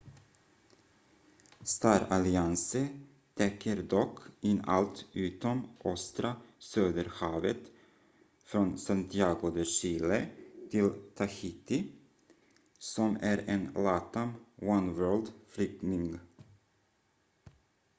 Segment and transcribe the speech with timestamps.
[1.73, 2.79] star alliance
[3.41, 7.59] täcker dock in allt utom östra söderhavet
[8.39, 10.27] från santiago de chile
[10.71, 11.91] till tahiti
[12.77, 16.19] som är en latam oneworld-flygning